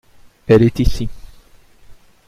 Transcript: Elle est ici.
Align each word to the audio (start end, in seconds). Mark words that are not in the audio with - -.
Elle 0.47 0.63
est 0.63 0.79
ici. 0.79 1.07